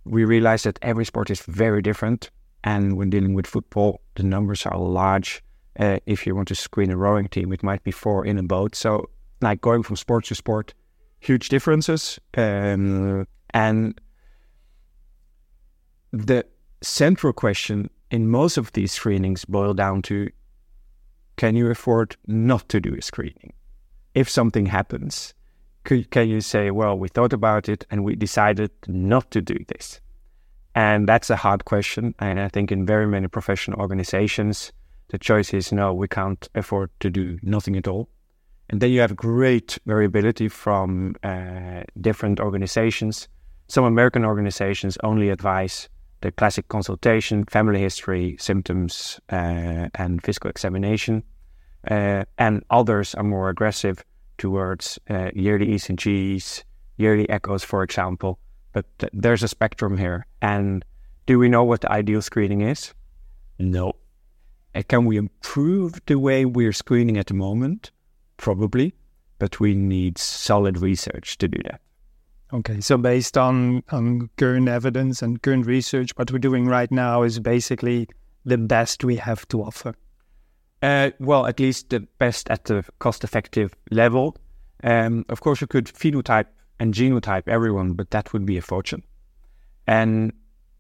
we 0.05 0.25
realize 0.25 0.65
that 0.65 0.79
every 0.83 1.05
sport 1.05 1.31
is 1.31 1.41
very 1.41 1.83
different. 1.83 2.31
And 2.63 2.97
when 2.97 3.11
dealing 3.11 3.35
with 3.35 3.47
football, 3.47 4.01
the 4.15 4.23
numbers 4.23 4.65
are 4.67 4.79
large 4.79 5.43
uh, 5.79 5.99
if 6.07 6.27
you 6.27 6.35
want 6.35 6.49
to 6.49 6.55
screen 6.55 6.91
a 6.91 6.97
rowing 6.97 7.29
team, 7.29 7.53
it 7.53 7.63
might 7.63 7.83
be 7.83 7.91
four 7.91 8.25
in 8.25 8.39
a 8.39 8.43
boat. 8.43 8.75
So, 8.75 9.11
like 9.41 9.61
going 9.61 9.83
from 9.83 9.97
sport 9.97 10.25
to 10.27 10.35
sport, 10.35 10.75
huge 11.21 11.49
differences. 11.49 12.19
Um, 12.37 13.27
and 13.51 14.01
the 16.13 16.47
central 16.83 17.33
question 17.33 17.91
in 18.11 18.29
most 18.29 18.57
of 18.57 18.73
these 18.73 18.93
screenings 18.93 19.45
boil 19.45 19.75
down 19.75 20.03
to 20.03 20.31
can 21.37 21.57
you 21.57 21.69
afford 21.71 22.17
not 22.27 22.69
to 22.69 22.81
do 22.81 22.95
a 22.95 23.03
screening? 23.03 23.53
If 24.15 24.31
something 24.31 24.67
happens, 24.67 25.35
could, 25.83 26.11
can 26.11 26.29
you 26.29 26.41
say, 26.41 26.71
well, 26.71 26.97
we 26.97 27.09
thought 27.09 27.33
about 27.33 27.69
it 27.69 27.85
and 27.91 28.05
we 28.05 28.15
decided 28.15 28.71
not 28.87 29.31
to 29.33 29.43
do 29.43 29.57
this? 29.67 30.01
And 30.77 31.09
that's 31.09 31.31
a 31.31 31.37
hard 31.37 31.65
question. 31.65 32.15
And 32.19 32.39
I 32.39 32.49
think 32.49 32.71
in 32.71 32.87
very 32.87 33.07
many 33.07 33.29
professional 33.29 33.81
organizations, 33.81 34.73
the 35.15 35.19
choice 35.19 35.55
is 35.55 35.71
no, 35.71 35.95
we 35.95 36.09
can't 36.09 36.49
afford 36.57 36.91
to 36.99 37.09
do 37.09 37.39
nothing 37.41 37.77
at 37.77 37.87
all. 37.87 38.09
And 38.69 38.81
then 38.81 38.91
you 38.91 39.01
have 39.01 39.15
great 39.15 39.79
variability 39.87 40.49
from 40.49 41.15
uh, 41.23 41.85
different 42.01 42.41
organizations. 42.41 43.29
Some 43.69 43.85
American 43.85 44.25
organizations 44.25 44.99
only 45.05 45.29
advise 45.29 45.89
the 46.23 46.33
classic 46.33 46.67
consultation, 46.67 47.45
family 47.45 47.79
history, 47.79 48.37
symptoms, 48.41 49.21
uh, 49.31 49.87
and 49.95 50.21
physical 50.21 50.51
examination. 50.51 51.23
Uh, 51.89 52.25
and 52.39 52.65
others 52.71 53.15
are 53.15 53.23
more 53.23 53.51
aggressive 53.51 54.05
towards 54.37 54.99
uh, 55.09 55.31
yearly 55.33 55.69
ECGs, 55.69 56.65
yearly 56.97 57.31
echoes, 57.31 57.63
for 57.63 57.85
example. 57.85 58.41
But 58.73 58.87
th- 58.99 59.13
there's 59.15 59.45
a 59.45 59.49
spectrum 59.49 59.97
here. 59.97 60.27
And 60.43 60.85
do 61.27 61.39
we 61.39 61.49
know 61.49 61.63
what 61.63 61.83
the 61.83 61.93
ideal 61.93 62.21
screening 62.21 62.63
is? 62.63 62.93
No 63.61 63.93
can 64.83 65.05
we 65.05 65.17
improve 65.17 66.01
the 66.07 66.19
way 66.19 66.45
we're 66.45 66.73
screening 66.73 67.17
at 67.17 67.27
the 67.29 67.35
moment? 67.35 67.91
Probably, 68.37 68.95
but 69.39 69.61
we 69.61 69.75
need 69.75 70.19
solid 70.19 70.79
research 70.79 71.39
to 71.39 71.49
do 71.49 71.63
that. 71.65 71.81
Okay, 72.53 72.81
so 72.81 72.97
based 72.97 73.39
on, 73.39 73.83
on 73.91 74.31
current 74.37 74.69
evidence 74.69 75.23
and 75.23 75.43
current 75.43 75.67
research, 75.67 76.11
what 76.17 76.31
we're 76.31 76.39
doing 76.39 76.67
right 76.67 76.91
now 76.91 77.23
is 77.23 77.41
basically 77.41 78.09
the 78.45 78.59
best 78.59 79.05
we 79.05 79.17
have 79.17 79.47
to 79.49 79.63
offer. 79.63 79.95
Uh, 80.83 81.11
well, 81.19 81.47
at 81.47 81.59
least 81.59 81.91
the 81.91 82.01
best 82.19 82.51
at 82.51 82.65
the 82.65 82.85
cost 82.99 83.25
effective 83.25 83.75
level. 83.91 84.37
Um, 84.83 85.25
of 85.29 85.41
course, 85.41 85.61
you 85.61 85.67
could 85.67 85.87
phenotype 85.87 86.47
and 86.79 86.93
genotype 86.93 87.49
everyone, 87.49 87.95
but 87.95 88.11
that 88.11 88.33
would 88.33 88.45
be 88.45 88.59
a 88.59 88.63
fortune. 88.63 89.03
And 89.87 90.33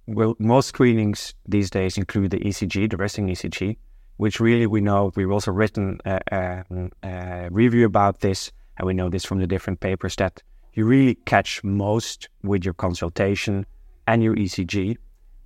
well, 0.07 0.35
most 0.39 0.69
screenings 0.69 1.35
these 1.47 1.71
days 1.71 1.97
include 1.97 2.31
the 2.31 2.41
ECG, 2.41 2.91
the 2.91 2.97
resting 2.97 3.29
ECG, 3.29 3.77
which 4.17 4.41
really 4.41 4.67
we 4.67 4.81
know 4.81 5.13
we've 5.17 5.31
also 5.31 5.51
written 5.51 5.99
a, 6.05 6.21
a, 6.31 6.65
a 7.03 7.49
review 7.51 7.87
about 7.87 8.21
this, 8.21 8.53
and 8.79 8.87
we 8.87 8.95
know 8.95 9.09
this 9.09 9.25
from 9.25 9.39
the 9.39 9.47
different 9.47 9.81
papers 9.81 10.17
that 10.17 10.43
you 10.75 10.85
really 10.85 11.15
catch 11.27 11.63
most 11.65 12.29
with 12.43 12.65
your 12.65 12.75
consultation 12.75 13.65
and 14.07 14.23
your 14.23 14.35
ECG, 14.35 14.97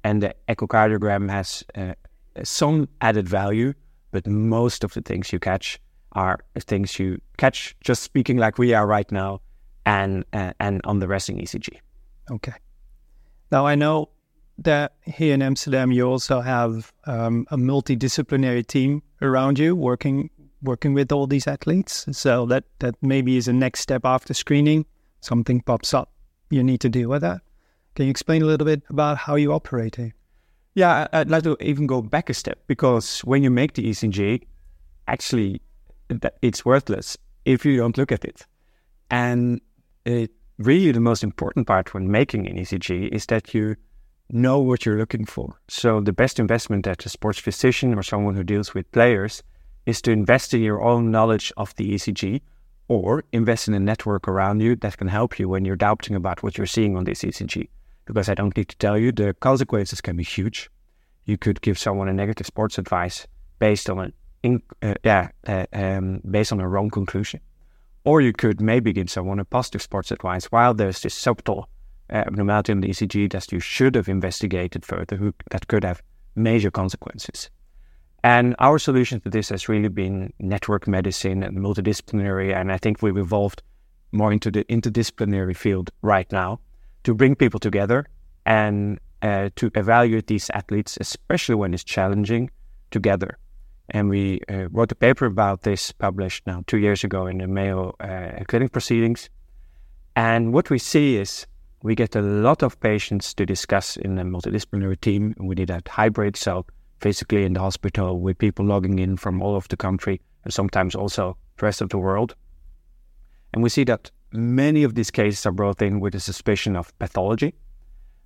and 0.05 0.23
the 0.23 0.35
echocardiogram 0.49 1.31
has 1.31 1.63
uh, 1.75 1.95
some 2.43 2.89
added 3.01 3.29
value 3.29 3.75
but 4.11 4.27
most 4.27 4.85
of 4.85 4.95
the 4.95 5.01
things 5.01 5.33
you 5.33 5.39
catch 5.39 5.79
are 6.13 6.41
things 6.59 6.99
you 6.99 7.21
catch 7.37 7.77
just 7.83 8.03
speaking 8.03 8.39
like 8.39 8.59
we 8.59 8.73
are 8.75 8.87
right 8.87 9.11
now 9.13 9.41
and 9.85 10.25
uh, 10.33 10.53
and 10.61 10.81
on 10.85 10.99
the 10.99 11.09
resting 11.09 11.39
ECG. 11.39 11.79
Okay. 12.31 12.55
Now 13.53 13.67
I 13.67 13.75
know 13.75 14.09
that 14.59 14.95
here 15.05 15.35
in 15.35 15.43
Amsterdam 15.43 15.93
you 15.93 16.07
also 16.07 16.41
have 16.41 16.93
um, 17.07 17.47
a 17.51 17.57
multidisciplinary 17.57 18.67
team 18.67 19.03
around 19.23 19.59
you 19.59 19.75
working 19.75 20.31
working 20.63 20.93
with 20.93 21.13
all 21.13 21.27
these 21.27 21.47
athletes. 21.47 22.07
So 22.13 22.47
that 22.47 22.65
that 22.81 22.95
maybe 23.03 23.37
is 23.37 23.49
a 23.49 23.53
next 23.53 23.81
step 23.81 24.05
after 24.05 24.35
screening. 24.35 24.87
Something 25.21 25.61
pops 25.61 25.95
up, 25.95 26.13
you 26.51 26.63
need 26.63 26.81
to 26.81 26.89
deal 26.89 27.09
with 27.09 27.23
that. 27.23 27.41
Can 27.95 28.07
you 28.07 28.11
explain 28.11 28.43
a 28.43 28.47
little 28.47 28.65
bit 28.65 28.83
about 28.89 29.19
how 29.19 29.35
you 29.35 29.53
operate 29.53 29.97
here? 29.97 30.15
Yeah, 30.75 31.09
I'd 31.13 31.31
like 31.31 31.43
to 31.43 31.57
even 31.61 31.89
go 31.89 32.01
back 32.01 32.31
a 32.31 32.35
step 32.35 32.61
because 32.69 33.21
when 33.21 33.43
you 33.43 33.51
make 33.51 33.75
the 33.75 33.83
ECG, 33.91 34.47
actually, 35.09 35.61
it's 36.41 36.65
worthless 36.65 37.19
if 37.45 37.65
you 37.65 37.77
don't 37.77 37.99
look 37.99 38.13
at 38.13 38.25
it. 38.25 38.47
And 39.11 39.61
it, 40.05 40.31
really, 40.59 40.93
the 40.93 41.01
most 41.01 41.25
important 41.25 41.67
part 41.67 41.95
when 41.95 42.11
making 42.11 42.47
an 42.47 42.57
ECG 42.57 43.09
is 43.09 43.27
that 43.27 43.53
you 43.53 43.75
know 44.31 44.59
what 44.59 44.85
you're 44.85 44.99
looking 44.99 45.25
for. 45.25 45.59
So, 45.69 46.01
the 46.01 46.13
best 46.13 46.39
investment 46.39 46.85
that 46.85 47.07
a 47.07 47.09
sports 47.09 47.39
physician 47.39 47.95
or 47.95 48.03
someone 48.03 48.35
who 48.35 48.45
deals 48.45 48.75
with 48.75 48.91
players 48.93 49.43
is 49.87 50.03
to 50.03 50.13
invest 50.13 50.53
in 50.53 50.61
your 50.61 50.83
own 50.83 51.11
knowledge 51.11 51.53
of 51.57 51.75
the 51.77 51.95
ECG 51.95 52.41
or 52.89 53.25
invest 53.33 53.69
in 53.69 53.75
a 53.75 53.81
network 53.81 54.29
around 54.29 54.61
you 54.61 54.77
that 54.77 54.97
can 54.97 55.09
help 55.09 55.39
you 55.39 55.49
when 55.49 55.65
you're 55.65 55.77
doubting 55.77 56.17
about 56.17 56.43
what 56.43 56.57
you're 56.59 56.67
seeing 56.67 56.97
on 56.97 57.05
this 57.05 57.23
ECG 57.23 57.69
because 58.09 58.29
I 58.31 58.35
don't 58.35 58.57
need 58.57 58.69
to 58.71 58.77
tell 58.79 58.99
you 58.99 59.13
the 59.13 59.35
consequences 59.35 60.01
can 60.01 60.17
be 60.17 60.25
huge. 60.25 60.71
You 61.27 61.37
could 61.37 61.61
give 61.61 61.79
someone 61.79 62.09
a 62.09 62.13
negative 62.15 62.47
sports 62.47 62.79
advice 62.79 63.27
based 63.59 63.91
on 63.91 64.13
an 64.43 64.63
uh, 64.83 64.95
yeah 65.05 65.29
uh, 65.47 65.67
um, 65.75 66.23
based 66.29 66.53
on 66.53 66.61
a 66.61 66.69
wrong 66.69 66.91
conclusion, 66.91 67.41
or 68.05 68.23
you 68.23 68.33
could 68.33 68.61
maybe 68.61 68.93
give 68.95 69.11
someone 69.11 69.39
a 69.39 69.45
positive 69.45 69.83
sports 69.83 70.11
advice 70.11 70.47
while 70.47 70.73
there's 70.73 71.03
this 71.03 71.15
subtle 71.15 71.69
abnormality 72.11 72.73
in 72.73 72.81
the 72.81 72.89
ECG 72.89 73.31
that 73.33 73.53
you 73.53 73.61
should 73.61 73.95
have 73.95 74.09
investigated 74.09 74.85
further, 74.85 75.17
who, 75.17 75.35
that 75.51 75.69
could 75.69 75.85
have 75.85 76.03
major 76.35 76.71
consequences. 76.71 77.51
And 78.25 78.57
our 78.59 78.79
solution 78.79 79.21
to 79.21 79.31
this 79.31 79.49
has 79.51 79.69
really 79.69 79.89
been 79.89 80.33
network 80.41 80.89
medicine 80.89 81.43
and 81.43 81.59
multidisciplinary, 81.59 82.55
and 82.55 82.73
I 82.73 82.79
think 82.79 83.01
we've 83.01 83.17
evolved 83.17 83.63
more 84.13 84.33
into 84.33 84.51
the 84.51 84.65
interdisciplinary 84.65 85.57
field 85.57 85.91
right 86.03 86.31
now 86.33 86.61
to 87.05 87.15
bring 87.15 87.35
people 87.35 87.61
together 87.61 88.07
and 88.47 88.99
uh, 89.23 89.51
to 89.57 89.71
evaluate 89.75 90.27
these 90.27 90.51
athletes, 90.51 90.99
especially 91.01 91.55
when 91.55 91.75
it's 91.75 91.85
challenging, 91.85 92.51
together. 92.91 93.39
And 93.91 94.09
we 94.09 94.41
uh, 94.49 94.69
wrote 94.71 94.93
a 94.93 94.95
paper 94.95 95.27
about 95.27 95.63
this, 95.63 95.93
published 95.93 96.47
now 96.47 96.65
two 96.67 96.79
years 96.79 97.05
ago 97.05 97.27
in 97.27 97.39
the 97.39 97.47
Mayo 97.47 97.95
uh, 98.01 98.45
Clinic 98.47 98.73
Proceedings. 98.73 99.31
And 100.15 100.53
what 100.53 100.71
we 100.71 100.79
see 100.79 101.17
is 101.17 101.47
we 101.83 101.95
get 101.95 102.17
a 102.17 102.23
lot 102.23 102.63
of 102.63 102.79
patients 102.81 103.35
to 103.35 103.47
discuss 103.47 103.97
in 103.97 104.19
a 104.19 104.25
multidisciplinary 104.25 105.01
team. 105.01 105.35
We 105.39 105.55
did 105.55 105.69
that 105.69 105.89
hybrid, 105.89 106.37
so 106.37 106.67
physically 107.01 107.45
in 107.45 107.53
the 107.53 107.61
hospital 107.61 108.19
with 108.19 108.39
people 108.39 108.65
logging 108.65 108.99
in 108.99 109.17
from 109.17 109.41
all 109.41 109.55
over 109.55 109.69
the 109.69 109.77
country 109.77 110.21
and 110.45 110.53
sometimes 110.53 110.95
also 110.95 111.37
the 111.57 111.67
rest 111.67 111.81
of 111.81 111.91
the 111.91 111.99
world. 111.99 112.35
And 113.53 113.63
we 113.63 113.69
see 113.69 113.85
that 113.85 114.11
Many 114.33 114.83
of 114.83 114.95
these 114.95 115.11
cases 115.11 115.47
are 115.47 115.53
brought 115.53 115.81
in 115.81 116.01
with 116.01 116.15
a 116.15 116.21
suspicion 116.21 116.77
of 116.77 116.97
pathology. 116.99 117.55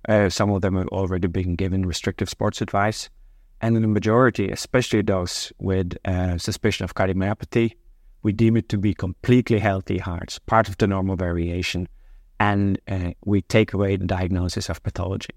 Uh, 0.07 0.29
some 0.29 0.49
of 0.49 0.61
them 0.61 0.75
have 0.75 0.89
already 0.89 1.27
been 1.27 1.55
given 1.55 1.85
restrictive 1.85 2.29
sports 2.29 2.61
advice. 2.61 3.09
And 3.61 3.77
in 3.77 3.83
the 3.83 3.87
majority, 3.87 4.51
especially 4.51 5.01
those 5.01 5.53
with 5.59 5.93
uh, 6.03 6.37
suspicion 6.37 6.83
of 6.83 6.95
cardiomyopathy, 6.95 7.75
we 8.21 8.33
deem 8.33 8.57
it 8.57 8.67
to 8.69 8.77
be 8.77 8.93
completely 8.93 9.59
healthy 9.59 9.97
hearts, 9.97 10.39
part 10.39 10.67
of 10.67 10.77
the 10.77 10.87
normal 10.87 11.15
variation, 11.15 11.87
and 12.39 12.79
uh, 12.87 13.11
we 13.25 13.41
take 13.43 13.73
away 13.73 13.95
the 13.95 14.05
diagnosis 14.05 14.69
of 14.69 14.81
pathology. 14.83 15.29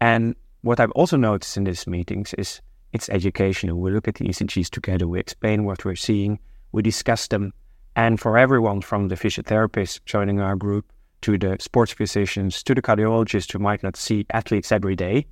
And 0.00 0.34
what 0.62 0.80
I've 0.80 0.90
also 0.92 1.16
noticed 1.16 1.56
in 1.56 1.64
these 1.64 1.86
meetings 1.86 2.34
is 2.34 2.60
it's 2.92 3.08
educational. 3.08 3.78
We 3.78 3.90
look 3.90 4.08
at 4.08 4.16
the 4.16 4.26
ECGs 4.26 4.70
together, 4.70 5.06
we 5.08 5.18
explain 5.18 5.64
what 5.64 5.84
we're 5.84 5.96
seeing, 5.96 6.38
we 6.72 6.82
discuss 6.82 7.28
them, 7.28 7.52
and 7.96 8.20
for 8.20 8.38
everyone 8.38 8.80
from 8.80 9.08
the 9.08 9.16
physiotherapists 9.16 10.00
joining 10.04 10.40
our 10.40 10.56
group 10.56 10.92
to 11.22 11.38
the 11.38 11.56
sports 11.60 11.92
physicians 11.92 12.62
to 12.64 12.74
the 12.74 12.82
cardiologists 12.82 13.52
who 13.52 13.58
might 13.58 13.82
not 13.82 13.96
see 13.96 14.26
athletes 14.30 14.72
every 14.72 14.96
day, 14.96 15.26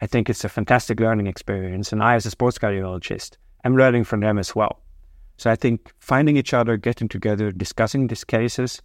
I 0.00 0.06
think 0.06 0.28
it's 0.28 0.44
a 0.44 0.48
fantastic 0.48 1.00
learning 1.00 1.26
experience. 1.26 1.92
And 1.92 2.02
I, 2.02 2.14
as 2.14 2.26
a 2.26 2.30
sports 2.30 2.58
cardiologist, 2.58 3.36
am 3.64 3.76
learning 3.76 4.04
from 4.04 4.20
them 4.20 4.38
as 4.38 4.54
well. 4.54 4.80
So 5.36 5.50
I 5.50 5.56
think 5.56 5.92
finding 5.98 6.36
each 6.36 6.54
other, 6.54 6.76
getting 6.76 7.08
together, 7.08 7.52
discussing 7.52 8.06
these 8.06 8.24
cases 8.24 8.80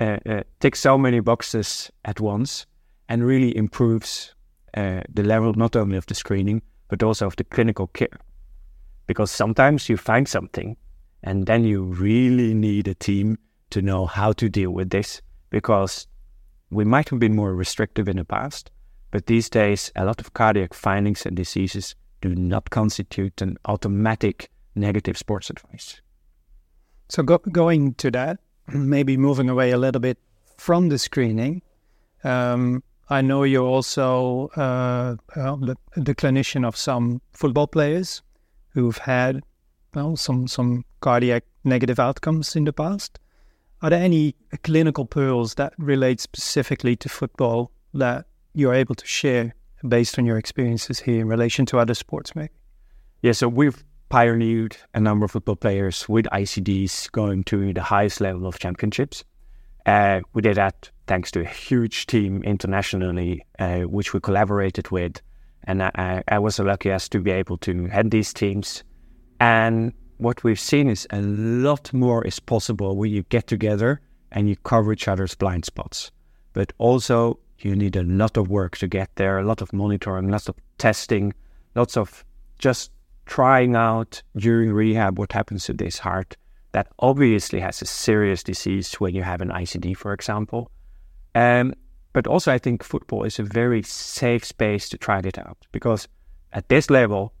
uh, 0.00 0.18
uh, 0.26 0.42
ticks 0.60 0.80
so 0.80 0.96
many 0.96 1.20
boxes 1.20 1.90
at 2.04 2.20
once 2.20 2.66
and 3.08 3.24
really 3.24 3.56
improves 3.56 4.34
uh, 4.74 5.02
the 5.12 5.22
level 5.22 5.52
not 5.54 5.76
only 5.76 5.96
of 5.96 6.06
the 6.06 6.14
screening, 6.14 6.62
but 6.88 7.02
also 7.02 7.26
of 7.26 7.36
the 7.36 7.44
clinical 7.44 7.86
care. 7.88 8.18
Because 9.06 9.30
sometimes 9.30 9.88
you 9.88 9.96
find 9.96 10.26
something 10.26 10.76
and 11.22 11.46
then 11.46 11.64
you 11.64 11.82
really 11.82 12.54
need 12.54 12.88
a 12.88 12.94
team 12.94 13.38
to 13.70 13.82
know 13.82 14.06
how 14.06 14.32
to 14.32 14.48
deal 14.48 14.70
with 14.70 14.90
this 14.90 15.20
because 15.50 16.06
we 16.70 16.84
might 16.84 17.08
have 17.08 17.18
been 17.18 17.36
more 17.36 17.54
restrictive 17.54 18.08
in 18.08 18.16
the 18.16 18.24
past, 18.24 18.70
but 19.10 19.26
these 19.26 19.50
days, 19.50 19.90
a 19.96 20.04
lot 20.04 20.20
of 20.20 20.32
cardiac 20.34 20.72
findings 20.72 21.26
and 21.26 21.36
diseases 21.36 21.96
do 22.20 22.34
not 22.34 22.70
constitute 22.70 23.42
an 23.42 23.56
automatic 23.64 24.50
negative 24.74 25.18
sports 25.18 25.50
advice. 25.50 26.00
So, 27.08 27.24
go, 27.24 27.38
going 27.38 27.94
to 27.94 28.10
that, 28.12 28.38
maybe 28.74 29.16
moving 29.16 29.48
away 29.48 29.70
a 29.70 29.78
little 29.78 30.00
bit 30.00 30.18
from 30.56 30.88
the 30.88 30.98
screening, 30.98 31.62
um, 32.24 32.82
I 33.08 33.22
know 33.22 33.42
you're 33.42 33.66
also 33.66 34.48
uh, 34.56 35.16
the, 35.34 35.76
the 35.96 36.14
clinician 36.14 36.66
of 36.66 36.76
some 36.76 37.20
football 37.32 37.66
players 37.66 38.22
who've 38.72 38.98
had 38.98 39.42
well, 39.94 40.16
some 40.16 40.46
some 40.46 40.84
cardiac 41.00 41.44
negative 41.64 41.98
outcomes 41.98 42.56
in 42.56 42.64
the 42.64 42.72
past. 42.72 43.18
Are 43.82 43.90
there 43.90 44.02
any 44.02 44.34
clinical 44.62 45.06
pearls 45.06 45.54
that 45.54 45.72
relate 45.78 46.20
specifically 46.20 46.96
to 46.96 47.08
football 47.08 47.72
that 47.94 48.26
you're 48.54 48.74
able 48.74 48.94
to 48.94 49.06
share 49.06 49.54
based 49.88 50.18
on 50.18 50.26
your 50.26 50.36
experiences 50.36 51.00
here 51.00 51.20
in 51.20 51.28
relation 51.28 51.64
to 51.66 51.78
other 51.78 51.94
sports, 51.94 52.36
maybe? 52.36 52.52
Yeah, 53.22 53.32
so 53.32 53.48
we've 53.48 53.82
pioneered 54.10 54.76
a 54.92 55.00
number 55.00 55.24
of 55.24 55.30
football 55.30 55.56
players 55.56 56.06
with 56.08 56.26
ICDs 56.26 57.10
going 57.12 57.44
to 57.44 57.72
the 57.72 57.82
highest 57.82 58.20
level 58.20 58.46
of 58.46 58.58
championships. 58.58 59.24
Uh, 59.86 60.20
we 60.34 60.42
did 60.42 60.56
that 60.56 60.90
thanks 61.06 61.30
to 61.30 61.40
a 61.40 61.44
huge 61.44 62.06
team 62.06 62.42
internationally, 62.42 63.46
uh, 63.58 63.80
which 63.80 64.12
we 64.12 64.20
collaborated 64.20 64.90
with. 64.90 65.22
And 65.64 65.82
I, 65.82 66.22
I 66.28 66.38
was 66.38 66.56
so 66.56 66.64
lucky 66.64 66.90
as 66.90 67.08
to 67.08 67.20
be 67.20 67.30
able 67.30 67.56
to 67.58 67.86
head 67.86 68.10
these 68.10 68.34
teams 68.34 68.84
and 69.40 69.94
what 70.18 70.44
we've 70.44 70.60
seen 70.60 70.88
is 70.88 71.06
a 71.10 71.22
lot 71.22 71.92
more 71.94 72.24
is 72.26 72.38
possible 72.38 72.94
when 72.94 73.10
you 73.10 73.22
get 73.30 73.46
together 73.46 74.00
and 74.30 74.48
you 74.48 74.56
cover 74.56 74.92
each 74.92 75.08
other's 75.08 75.34
blind 75.34 75.64
spots. 75.64 76.12
But 76.52 76.74
also, 76.76 77.38
you 77.60 77.74
need 77.74 77.96
a 77.96 78.02
lot 78.02 78.36
of 78.36 78.48
work 78.48 78.76
to 78.78 78.86
get 78.86 79.16
there, 79.16 79.38
a 79.38 79.44
lot 79.44 79.62
of 79.62 79.72
monitoring, 79.72 80.28
lots 80.28 80.48
of 80.48 80.56
testing, 80.76 81.32
lots 81.74 81.96
of 81.96 82.24
just 82.58 82.90
trying 83.30 83.76
out 83.76 84.20
during 84.36 84.72
rehab 84.72 85.16
what 85.16 85.30
happens 85.30 85.64
to 85.64 85.72
this 85.72 86.00
heart 86.00 86.36
that 86.72 86.88
obviously 86.98 87.60
has 87.60 87.80
a 87.80 87.86
serious 87.86 88.42
disease 88.42 88.92
when 88.94 89.14
you 89.14 89.22
have 89.22 89.40
an 89.40 89.50
ICD, 89.50 89.96
for 89.96 90.12
example. 90.12 90.68
Um, 91.36 91.72
but 92.12 92.26
also, 92.26 92.52
I 92.52 92.58
think 92.58 92.82
football 92.82 93.22
is 93.22 93.38
a 93.38 93.44
very 93.44 93.82
safe 93.84 94.44
space 94.44 94.88
to 94.88 94.98
try 94.98 95.20
it 95.20 95.38
out 95.38 95.58
because 95.70 96.08
at 96.52 96.68
this 96.68 96.90
level, 96.90 97.32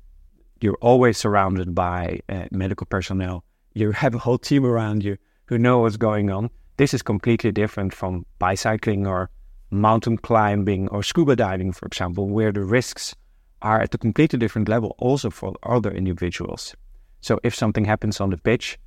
you're 0.60 0.78
always 0.80 1.18
surrounded 1.18 1.74
by 1.74 2.20
uh, 2.28 2.44
medical 2.52 2.86
personnel. 2.86 3.42
You 3.74 3.90
have 3.90 4.14
a 4.14 4.18
whole 4.18 4.38
team 4.38 4.64
around 4.64 5.02
you 5.02 5.16
who 5.46 5.58
know 5.58 5.80
what's 5.80 5.96
going 5.96 6.30
on. 6.30 6.50
This 6.76 6.94
is 6.94 7.02
completely 7.02 7.50
different 7.50 7.92
from 7.92 8.24
bicycling 8.38 9.08
or 9.08 9.28
mountain 9.72 10.18
climbing 10.18 10.88
or 10.88 11.02
scuba 11.02 11.34
diving, 11.34 11.72
for 11.72 11.86
example, 11.86 12.28
where 12.28 12.52
the 12.52 12.62
risks 12.62 13.16
are 13.62 13.80
at 13.80 13.94
a 13.94 13.98
completely 13.98 14.38
different 14.38 14.68
level 14.68 14.94
also 14.98 15.30
for 15.30 15.54
other 15.62 15.90
individuals. 15.90 16.74
So 17.20 17.38
if 17.42 17.54
something 17.54 17.84
happens 17.84 18.20
on 18.20 18.30
the 18.30 18.36
pitch, 18.36 18.78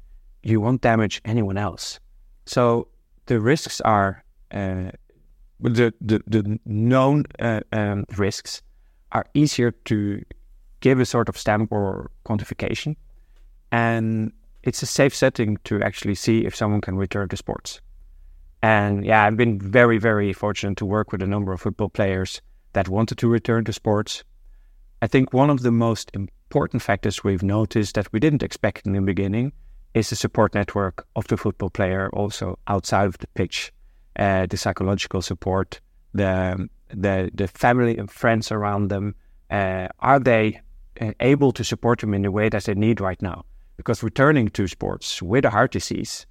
you 0.44 0.60
won't 0.60 0.82
damage 0.82 1.22
anyone 1.26 1.58
else. 1.58 2.00
So 2.46 2.88
the 3.26 3.40
risks 3.40 3.80
are 3.82 4.24
uh, 4.52 4.92
the, 5.60 5.94
the, 6.02 6.22
the 6.28 6.60
known 6.66 7.26
uh, 7.40 7.62
um, 7.72 8.06
risks 8.18 8.62
are 9.12 9.26
easier 9.34 9.72
to 9.86 10.22
give 10.82 11.00
a 11.00 11.06
sort 11.06 11.30
of 11.30 11.38
stamp 11.38 11.72
or 11.72 12.12
quantification. 12.26 12.96
And 13.72 14.34
it's 14.64 14.84
a 14.84 14.86
safe 14.86 15.16
setting 15.16 15.58
to 15.64 15.82
actually 15.82 16.16
see 16.16 16.46
if 16.46 16.56
someone 16.56 16.82
can 16.82 16.98
return 16.98 17.30
to 17.30 17.38
sports. 17.38 17.80
And 18.62 19.06
yeah, 19.06 19.26
I've 19.26 19.38
been 19.38 19.60
very, 19.60 19.98
very 19.98 20.34
fortunate 20.34 20.78
to 20.78 20.86
work 20.86 21.12
with 21.12 21.22
a 21.22 21.28
number 21.28 21.52
of 21.52 21.62
football 21.62 21.90
players 21.90 22.42
that 22.74 22.90
wanted 22.90 23.18
to 23.20 23.28
return 23.28 23.66
to 23.66 23.74
sports. 23.74 24.24
I 25.04 25.08
think 25.08 25.34
one 25.34 25.50
of 25.50 25.64
the 25.64 25.72
most 25.72 26.12
important 26.14 26.82
factors 26.82 27.26
we've 27.26 27.44
noticed 27.44 27.96
that 27.96 28.14
we 28.14 28.22
didn't 28.22 28.42
expect 28.42 28.88
in 28.88 28.94
the 28.94 29.02
beginning 29.02 29.52
is 29.94 30.10
the 30.10 30.16
support 30.16 30.56
network 30.56 31.06
of 31.18 31.28
the 31.28 31.36
football 31.36 31.70
player 31.70 32.10
also 32.14 32.58
outside 32.68 33.08
of 33.08 33.18
the 33.18 33.28
pitch 33.34 33.74
uh, 34.18 34.46
the 34.46 34.56
psychological 34.56 35.22
support, 35.22 35.82
the 36.14 36.70
the 36.88 37.30
the 37.34 37.50
family 37.50 37.98
and 37.98 38.10
friends 38.10 38.50
around 38.50 38.88
them. 38.88 39.16
Uh, 39.52 39.90
are 40.00 40.22
they 40.22 40.62
uh, 41.02 41.12
able 41.20 41.52
to 41.52 41.66
support 41.66 42.00
them 42.00 42.14
in 42.14 42.22
the 42.22 42.32
way 42.32 42.48
that 42.48 42.64
they 42.64 42.74
need 42.74 43.02
right 43.02 43.22
now? 43.22 43.44
Because 43.76 44.04
returning 44.04 44.48
to 44.52 44.68
sports 44.68 45.22
with 45.22 45.44
a 45.44 45.50
heart 45.50 45.74
disease 45.74 46.26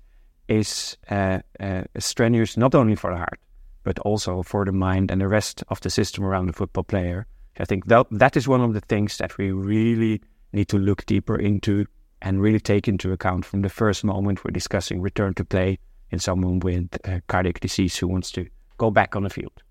is 0.49 0.97
uh, 1.11 1.41
uh, 1.61 1.83
strenuous 1.99 2.57
not 2.57 2.75
only 2.75 2.95
for 2.95 3.11
the 3.11 3.19
heart 3.19 3.41
but 3.85 3.99
also 3.99 4.43
for 4.43 4.65
the 4.65 4.73
mind 4.73 5.11
and 5.11 5.21
the 5.21 5.29
rest 5.29 5.63
of 5.69 5.81
the 5.81 5.91
system 5.91 6.25
around 6.25 6.47
the 6.47 6.55
football 6.55 6.85
player. 6.85 7.27
I 7.59 7.65
think 7.65 7.87
that 7.87 8.07
that 8.11 8.37
is 8.37 8.49
one 8.49 8.61
of 8.61 8.73
the 8.75 8.81
things 8.81 9.19
that 9.19 9.37
we 9.39 9.53
really 9.53 10.21
need 10.53 10.69
to 10.69 10.79
look 10.79 11.07
deeper 11.07 11.37
into 11.37 11.87
and 12.21 12.41
really 12.41 12.61
take 12.61 12.89
into 12.89 13.13
account 13.13 13.45
from 13.45 13.63
the 13.63 13.69
first 13.69 14.05
moment 14.05 14.45
we're 14.45 14.53
discussing 14.53 15.01
return 15.01 15.35
to 15.35 15.45
play 15.45 15.79
in 16.11 16.19
someone 16.19 16.61
with 16.61 16.97
cardiac 17.27 17.61
disease 17.61 17.97
who 17.97 18.07
wants 18.07 18.31
to 18.33 18.47
go 18.79 18.91
back 18.91 19.17
on 19.17 19.25
the 19.25 19.31
field. 19.31 19.63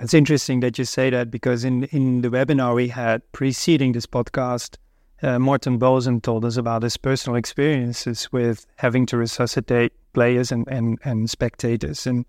It's 0.00 0.14
interesting 0.14 0.60
that 0.60 0.78
you 0.78 0.84
say 0.84 1.10
that 1.10 1.30
because 1.30 1.64
in, 1.64 1.84
in 1.84 2.22
the 2.22 2.28
webinar 2.28 2.74
we 2.74 2.88
had 2.88 3.22
preceding 3.32 3.92
this 3.92 4.06
podcast, 4.06 4.76
uh, 5.22 5.38
Morten 5.38 5.78
Boesen 5.78 6.20
told 6.20 6.44
us 6.44 6.56
about 6.56 6.82
his 6.82 6.96
personal 6.96 7.36
experiences 7.36 8.30
with 8.32 8.66
having 8.76 9.06
to 9.06 9.16
resuscitate 9.16 9.92
players 10.12 10.50
and, 10.50 10.66
and, 10.68 10.98
and 11.04 11.30
spectators. 11.30 12.06
And 12.06 12.26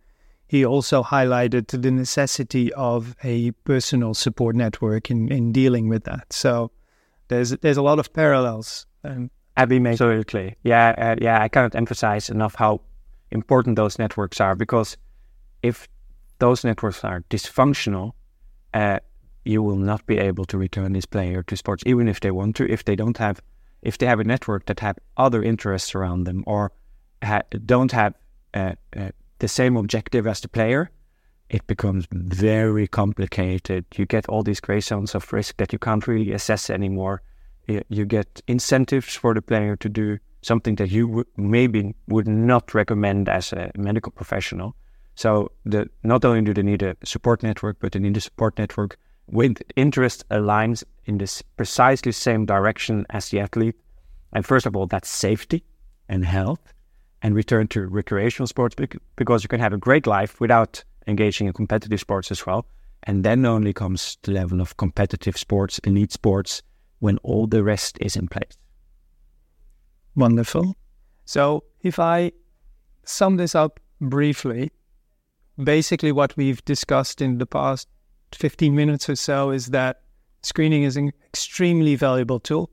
he 0.47 0.65
also 0.65 1.03
highlighted 1.03 1.67
the 1.67 1.91
necessity 1.91 2.71
of 2.73 3.15
a 3.23 3.51
personal 3.63 4.13
support 4.13 4.55
network 4.55 5.09
in, 5.09 5.31
in 5.31 5.51
dealing 5.51 5.89
with 5.89 6.03
that. 6.03 6.31
So 6.31 6.71
there's 7.27 7.51
there's 7.51 7.77
a 7.77 7.81
lot 7.81 7.99
of 7.99 8.13
parallels. 8.13 8.85
Um, 9.03 9.31
Absolutely, 9.91 10.55
yeah, 10.63 10.93
uh, 10.97 11.15
yeah. 11.21 11.41
I 11.41 11.47
cannot 11.47 11.75
emphasize 11.75 12.29
enough 12.29 12.55
how 12.55 12.81
important 13.31 13.75
those 13.75 13.97
networks 13.97 14.41
are 14.41 14.55
because 14.55 14.97
if 15.63 15.87
those 16.39 16.63
networks 16.63 17.03
are 17.03 17.21
dysfunctional, 17.29 18.11
uh, 18.73 18.99
you 19.45 19.63
will 19.63 19.77
not 19.77 20.05
be 20.05 20.17
able 20.17 20.45
to 20.45 20.57
return 20.57 20.93
this 20.93 21.05
player 21.05 21.41
to 21.43 21.55
sports, 21.55 21.83
even 21.85 22.07
if 22.07 22.19
they 22.19 22.31
want 22.31 22.55
to. 22.57 22.69
If 22.69 22.83
they 22.83 22.95
don't 22.95 23.17
have, 23.17 23.41
if 23.81 23.97
they 23.97 24.05
have 24.05 24.19
a 24.19 24.23
network 24.23 24.65
that 24.65 24.79
have 24.81 24.97
other 25.15 25.41
interests 25.41 25.95
around 25.95 26.25
them 26.25 26.43
or 26.45 26.71
ha- 27.23 27.43
don't 27.65 27.91
have 27.91 28.13
uh, 28.53 28.73
uh, 28.95 29.09
the 29.39 29.47
same 29.47 29.77
objective 29.77 30.27
as 30.27 30.41
the 30.41 30.47
player, 30.47 30.91
it 31.49 31.65
becomes 31.67 32.07
very 32.11 32.87
complicated. 32.87 33.85
You 33.95 34.05
get 34.05 34.27
all 34.27 34.43
these 34.43 34.59
gray 34.59 34.79
zones 34.79 35.15
of 35.15 35.31
risk 35.31 35.57
that 35.57 35.71
you 35.73 35.79
can't 35.79 36.07
really 36.07 36.31
assess 36.31 36.69
anymore. 36.69 37.21
You, 37.67 38.05
get 38.05 38.41
incentives 38.47 39.15
for 39.15 39.33
the 39.33 39.41
player 39.41 39.75
to 39.77 39.89
do 39.89 40.19
something 40.41 40.75
that 40.75 40.91
you 40.91 41.07
w- 41.07 41.25
maybe 41.35 41.95
would 42.07 42.27
not 42.27 42.73
recommend 42.75 43.27
as 43.27 43.53
a 43.53 43.71
medical 43.75 44.11
professional. 44.11 44.75
So 45.15 45.51
the 45.65 45.89
not 46.03 46.23
only 46.25 46.41
do 46.41 46.53
they 46.53 46.61
need 46.61 46.83
a 46.83 46.95
support 47.03 47.41
network, 47.41 47.77
but 47.79 47.93
they 47.93 47.99
need 47.99 48.17
a 48.17 48.21
support 48.21 48.59
network 48.59 48.99
with 49.27 49.63
interest 49.75 50.27
aligns 50.29 50.83
in 51.05 51.17
this 51.17 51.41
precisely 51.41 52.11
same 52.11 52.45
direction 52.45 53.05
as 53.09 53.29
the 53.29 53.39
athlete. 53.39 53.75
And 54.33 54.45
first 54.45 54.67
of 54.67 54.75
all, 54.75 54.85
that's 54.85 55.09
safety 55.09 55.63
and 56.07 56.23
health, 56.25 56.73
and 57.25 57.33
return 57.33 57.67
to 57.67 57.87
recreational 57.87 58.45
sports 58.45 58.75
because 59.15 59.41
you 59.41 59.47
can 59.47 59.59
have 59.59 59.73
a 59.73 59.79
great 59.79 60.05
life 60.05 60.39
without 60.39 60.83
engaging 61.07 61.47
in 61.47 61.53
competitive 61.53 61.99
sports 61.99 62.29
as 62.29 62.45
well. 62.45 62.67
And 63.01 63.23
then 63.23 63.47
only 63.47 63.73
comes 63.73 64.19
the 64.21 64.31
level 64.31 64.61
of 64.61 64.77
competitive 64.77 65.35
sports, 65.35 65.79
elite 65.79 66.11
sports, 66.11 66.61
when 66.99 67.17
all 67.23 67.47
the 67.47 67.63
rest 67.63 67.97
is 67.99 68.15
in 68.15 68.27
place. 68.27 68.55
Wonderful. 70.15 70.75
So, 71.25 71.63
if 71.81 71.97
I 71.97 72.31
sum 73.05 73.37
this 73.37 73.55
up 73.55 73.79
briefly, 73.99 74.71
basically 75.57 76.11
what 76.11 76.37
we've 76.37 76.63
discussed 76.63 77.21
in 77.21 77.39
the 77.39 77.47
past 77.47 77.87
15 78.33 78.75
minutes 78.75 79.09
or 79.09 79.15
so 79.15 79.49
is 79.49 79.67
that 79.67 80.01
screening 80.43 80.83
is 80.83 80.95
an 80.95 81.11
extremely 81.33 81.95
valuable 81.95 82.39
tool. 82.39 82.69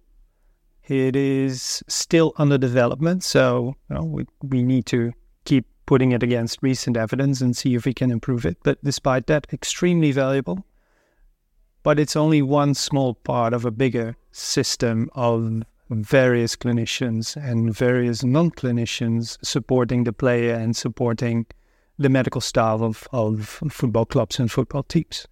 It 0.88 1.14
is 1.14 1.82
still 1.88 2.32
under 2.38 2.58
development, 2.58 3.22
so 3.22 3.76
you 3.88 3.96
know, 3.96 4.02
we, 4.02 4.26
we 4.42 4.62
need 4.62 4.86
to 4.86 5.12
keep 5.44 5.66
putting 5.86 6.12
it 6.12 6.22
against 6.22 6.62
recent 6.62 6.96
evidence 6.96 7.40
and 7.40 7.56
see 7.56 7.74
if 7.74 7.84
we 7.84 7.94
can 7.94 8.10
improve 8.10 8.44
it. 8.44 8.56
But 8.64 8.82
despite 8.82 9.26
that, 9.26 9.46
extremely 9.52 10.12
valuable. 10.12 10.64
But 11.82 11.98
it's 11.98 12.16
only 12.16 12.42
one 12.42 12.74
small 12.74 13.14
part 13.14 13.52
of 13.52 13.64
a 13.64 13.70
bigger 13.70 14.16
system 14.30 15.10
of 15.14 15.64
various 15.90 16.56
clinicians 16.56 17.36
and 17.36 17.74
various 17.74 18.24
non 18.24 18.50
clinicians 18.50 19.38
supporting 19.44 20.04
the 20.04 20.12
player 20.12 20.54
and 20.54 20.76
supporting 20.76 21.46
the 21.98 22.08
medical 22.08 22.40
staff 22.40 22.80
of, 22.80 23.06
of 23.12 23.60
football 23.70 24.06
clubs 24.06 24.38
and 24.38 24.50
football 24.50 24.82
teams. 24.82 25.26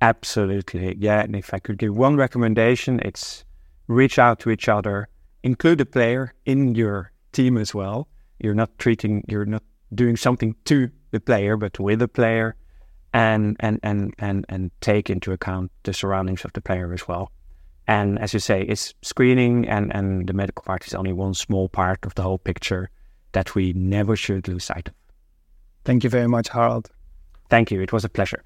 Absolutely. 0.00 0.96
Yeah. 0.98 1.20
And 1.20 1.34
if 1.34 1.54
I 1.54 1.58
could 1.58 1.78
give 1.78 1.96
one 1.96 2.16
recommendation, 2.16 3.00
it's 3.00 3.44
reach 3.88 4.18
out 4.18 4.40
to 4.40 4.50
each 4.50 4.68
other, 4.68 5.08
include 5.42 5.78
the 5.78 5.86
player 5.86 6.34
in 6.44 6.74
your 6.74 7.12
team 7.32 7.56
as 7.56 7.74
well. 7.74 8.08
You're 8.38 8.54
not 8.54 8.78
treating, 8.78 9.24
you're 9.28 9.46
not 9.46 9.62
doing 9.94 10.16
something 10.16 10.54
to 10.64 10.90
the 11.10 11.20
player, 11.20 11.56
but 11.56 11.78
with 11.78 12.00
the 12.00 12.08
player 12.08 12.56
and, 13.12 13.56
and, 13.60 13.80
and, 13.82 14.14
and, 14.18 14.44
and 14.48 14.70
take 14.80 15.08
into 15.08 15.32
account 15.32 15.70
the 15.84 15.92
surroundings 15.92 16.44
of 16.44 16.52
the 16.52 16.60
player 16.60 16.92
as 16.92 17.06
well. 17.08 17.30
And 17.88 18.18
as 18.18 18.34
you 18.34 18.40
say, 18.40 18.62
it's 18.62 18.94
screening 19.02 19.68
and, 19.68 19.94
and 19.94 20.28
the 20.28 20.32
medical 20.32 20.64
part 20.64 20.86
is 20.86 20.94
only 20.94 21.12
one 21.12 21.34
small 21.34 21.68
part 21.68 22.04
of 22.04 22.14
the 22.14 22.22
whole 22.22 22.38
picture 22.38 22.90
that 23.32 23.54
we 23.54 23.72
never 23.74 24.16
should 24.16 24.48
lose 24.48 24.64
sight 24.64 24.88
of. 24.88 24.94
Thank 25.84 26.02
you 26.02 26.10
very 26.10 26.26
much, 26.26 26.48
Harald. 26.48 26.90
Thank 27.48 27.70
you. 27.70 27.80
It 27.80 27.92
was 27.92 28.04
a 28.04 28.08
pleasure. 28.08 28.42